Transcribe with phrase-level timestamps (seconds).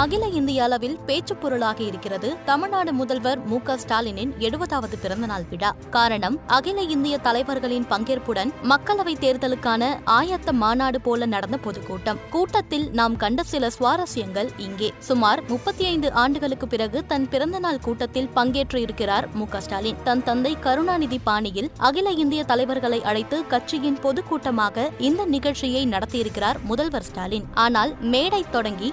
[0.00, 5.74] அகில இந்திய அளவில் பேச்சு பொருளாக இருக்கிறது தமிழ்நாடு முதல்வர் மு க ஸ்டாலினின் எழுபதாவது பிறந்தநாள் விழா.
[5.90, 12.18] காரணம் அகில இந்திய தலைவர்களின் பங்கேற்புடன் மக்களவைத் தேர்தலுக்கான ஆயத்த மாநாடு போல நடந்த பொதுக்கூட்டம்.
[12.30, 14.92] கூட்டத்தில் நாம் கண்ட சில சுவாரஸ்யங்கள் இங்கே.
[14.98, 19.96] சுமார் முப்பத்தி ஐந்து ஆண்டுகளுக்கு பிறகு தன் பிறந்தநாள் கூட்டத்தில் பங்கேற்று இருக்கிறார் மு க ஸ்டாலின்.
[20.04, 27.44] தன் தந்தை கருணாநிதி பாணியில் அகில இந்திய தலைவர்களை அழைத்து கட்சியின் பொதுக்கூட்டமாக இந்த நிகழ்ச்சியை நடத்தியிருக்கிறார் முதல்வர் ஸ்டாலின்.
[27.54, 28.92] ஆனால் மேடை தொடங்கி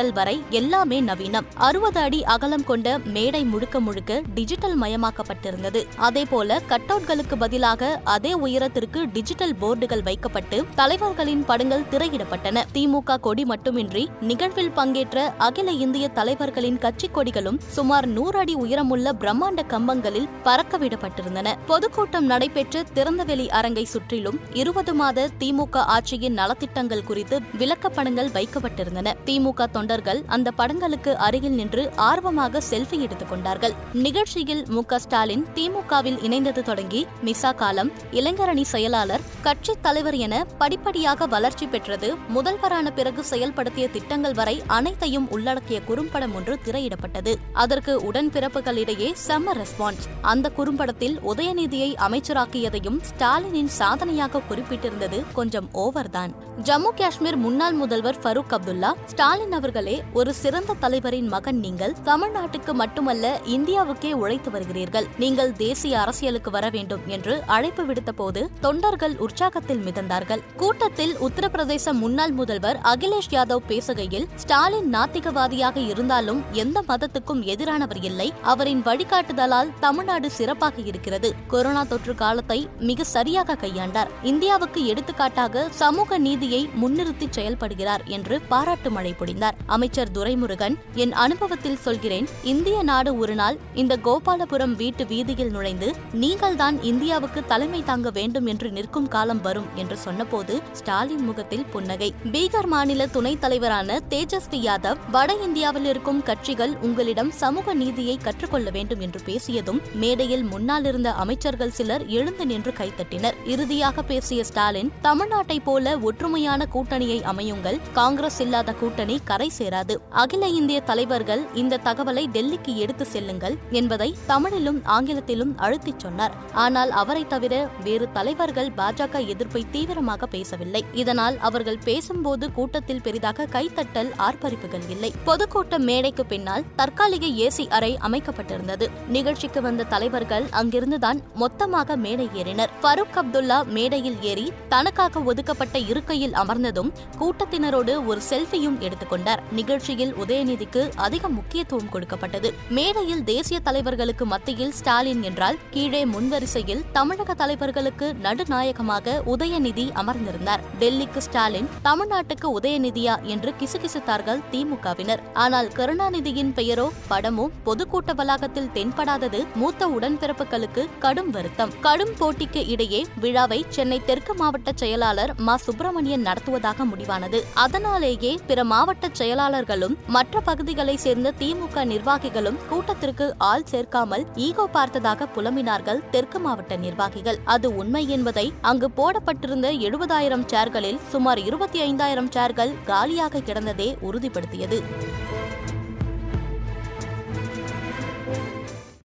[0.00, 1.46] பொதுக்கூட்டத்திடல் வரை எல்லாமே நவீனம்.
[1.54, 5.86] அறுபது அடி அகலம் கொண்ட மேடை முழுக்க முழுக்க டிஜிட்டல் மயமாக்கப்பட்டிருந்தது.
[5.96, 12.64] அதேபோல கட்டவுட்களுக்கு பதிலாக அதே உயரத்திற்கு டிஜிட்டல் போர்டுகள் வைக்கப்பட்டு தலைவர்களின் படங்கள் திரையிடப்பட்டன.
[12.74, 19.66] திமுக கொடி மட்டுமின்றி நிகழ்வில் பங்கேற்ற அகில இந்திய தலைவர்களின் கட்சி கொடிகளும் சுமார் நூறு அடி உயரமுள்ள பிரம்மாண்ட
[19.66, 21.54] கம்பங்களில் பறக்கவிடப்பட்டிருந்தன.
[21.66, 29.14] பொதுக்கூட்டம் நடைபெற்ற திறந்தவெளி அரங்கை சுற்றிலும் இருபது மாத திமுக ஆட்சியின் நலத்திட்டங்கள் குறித்து விளக்கப்படங்கள் வைக்கப்பட்டிருந்தன.
[29.24, 33.74] திமுக தொண்டர்கள் அந்த படங்களுக்கு அருகில் நின்று ஆர்வமாக செல்ஃபி எடுத்துக் கொண்டார்கள்.
[33.92, 41.26] நிகழ்ச்சியில் மு க ஸ்டாலின் திமுகவில் இணைந்தது தொடங்கி மிசா காலம் இளைஞரணி செயலாளர் கட்சி தலைவர் என படிப்படியாக
[41.26, 42.14] வளர்ச்சி பெற்றது.
[42.28, 47.34] முதல்வரான பிறகு செயல்படுத்திய திட்டங்கள் வரை அனைத்தையும் உள்ளடக்கிய குறும்படம் ஒன்று திரையிடப்பட்டது.
[47.52, 50.06] அதற்கு உடன்பிறப்புகளிடையே செம்ம ரெஸ்பான்ஸ்.
[50.22, 56.32] அந்த குறும்படத்தில் உதயநிதியை அமைச்சராக்கியதையும் ஸ்டாலினின் சாதனையாக குறிப்பிட்டிருந்தது கொஞ்சம் ஓவர்தான்.
[56.64, 59.79] ஜம்மு காஷ்மீர் முன்னாள் முதல்வர் ஃபரூக் அப்துல்லா ஸ்டாலின் அவர்கள்
[60.12, 65.06] ஒரு சிறந்த தலைவரின் மகன் நீங்கள் தமிழ்நாட்டுக்கு மட்டுமல்ல இந்தியாவுக்கே உழைத்து வருகிறீர்கள்.
[65.18, 70.42] நீங்கள் தேசிய அரசியலுக்கு வர வேண்டும் என்று அழைப்பு விடுத்த போது தொண்டர்கள் உற்சாகத்தில் மிதந்தார்கள்.
[70.56, 78.32] கூட்டத்தில் உத்தரப்பிரதேச முன்னாள் முதல்வர் அகிலேஷ் யாதவ் பேசுகையில் ஸ்டாலின் நாத்திகவாதியாக இருந்தாலும் எந்த மதத்துக்கும் எதிரானவர் இல்லை.
[78.42, 81.34] அவரின் வழிகாட்டுதலால் தமிழ்நாடு சிறப்பாக இருக்கிறது.
[81.48, 84.08] கொரோனா தொற்று காலத்தை மிக சரியாக கையாண்டார்.
[84.22, 89.58] இந்தியாவுக்கு எடுத்துக்காட்டாக சமூக நீதியை முன்னிறுத்தி செயல்படுகிறார் என்று பாராட்டு மழை பொழிந்தார்.
[89.70, 96.82] அமைச்சர் துரைமுருகன் என் அனுபவத்தில் சொல்கிறேன் இந்திய நாடு ஒரு நாள் இந்த கோபாலபுரம் வீட்டு வீதியில் நுழைந்து நீங்கள்தான்
[96.82, 102.14] இந்தியாவுக்கு தலைமை தாங்க வேண்டும் என்று நிற்கும் காலம் வரும் என்று சொன்னபோது ஸ்டாலின் முகத்தில் புன்னகை.
[102.32, 109.00] பீகார் மாநில துணைத் தலைவரான தேஜஸ்வி யாதவ் வட இந்தியாவில் இருக்கும் கட்சிகள் உங்களிடம் சமூக நீதியை கற்றுக்கொள்ள வேண்டும்
[109.00, 115.98] என்று பேசியதும் மேடையில் முன்னால் இருந்த அமைச்சர்கள் சிலர் எழுந்து நின்று கைத்தட்டினர் இறுதியாக பேசிய ஸ்டாலின் தமிழ்நாட்டை போல
[115.98, 119.94] ஒற்றுமையான கூட்டணியை அமையுங்கள் காங்கிரஸ் இல்லாத கூட்டணி கரை சேராது.
[120.10, 126.34] அகில இந்திய தலைவர்கள் இந்த தகவலை டெல்லிக்கு எடுத்து செல்லுங்கள் என்பதை தமிழிலும் ஆங்கிலத்திலும் அழுத்திச் சொன்னார்.
[126.52, 130.84] ஆனால் அவரை தவிர வேறு தலைவர்கள் பாஜக எதிர்ப்பை தீவிரமாக பேசவில்லை.
[130.92, 135.12] இதனால் அவர்கள் பேசும்போது கூட்டத்தில் பெரிதாக கைத்தட்டல் ஆர்ப்பரிப்புகள் இல்லை.
[135.26, 138.88] பொதுக்கூட்ட மேடைக்கு பின்னால் தற்காலிக ஏசி அறை அமைக்கப்பட்டிருந்தது.
[139.08, 142.72] நிகழ்ச்சிக்கு வந்த தலைவர்கள் அங்கிருந்துதான் மொத்தமாக மேடை ஏறினர்.
[142.82, 151.28] ஃபருக் அப்துல்லா மேடையில் ஏறி தனக்காக ஒதுக்கப்பட்ட இருக்கையில் அமர்ந்ததும் கூட்டத்தினரோடு ஒரு செல்ஃபியும் எடுத்துக்கொண்டார் நிகழ்ச்சியில் உதயநிதிக்கு அதிக
[151.28, 152.54] முக்கியத்துவம் கொடுக்கப்பட்டது.
[152.68, 160.64] மேடையில் தேசிய தலைவர்களுக்கு மத்தியில் ஸ்டாலின் என்றால் கீழே முன்வரிசையில் தமிழக தலைவர்களுக்கு நடுநாயகமாக உதயநிதி அமர்ந்திருந்தார்.
[160.78, 165.22] டெல்லிக்கு ஸ்டாலின் தமிழ்நாட்டுக்கு உதயநிதியா என்று கிசுகிசுத்தார்கள் திமுகவினர்.
[165.34, 171.72] ஆனால் கருணாநிதியின் பெயரோ படமோ பொதுக்கூட்ட வளாகத்தில் தென்படாதது மூத்த உடன்பிறப்புகளுக்கு கடும் வருத்தம்.
[171.80, 175.56] கடும் போட்டிக்கு இடையே விழாவை சென்னை தெற்கு மாவட்ட செயலாளர் மா.
[175.56, 177.38] சுப்பிரமணியன் நடத்துவதாக முடிவானது.
[177.54, 186.00] அதனாலேயே பிற மாவட்ட செயலாளர்களும் மற்ற பகுதிகளை சேர்ந்த திமுக நிர்வாகிகளும் கூட்டத்திற்கு ஆள் சேர்க்காமல் ஈகோ பார்த்ததாக புலம்பினார்கள்
[186.10, 187.38] தெற்கு மாவட்ட நிர்வாகிகள்.
[187.44, 194.80] அது உண்மை என்பதை அங்கு போடப்பட்டிருந்த எழுபதாயிரம் சேர்களில் சுமார் இருபத்தி ஐந்தாயிரம் சேர்கள் காலியாக கிடந்ததே உறுதிப்படுத்தியது.